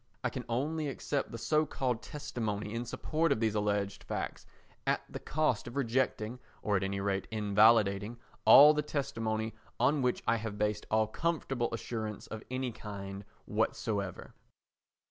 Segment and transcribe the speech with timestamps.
[0.23, 4.47] I can only accept the so called testimony in support of these alleged facts
[4.87, 10.23] at the cost of rejecting, or at any rate invalidating, all the testimony on which
[10.27, 14.33] I have based all comfortable assurance of any kind whatsoever.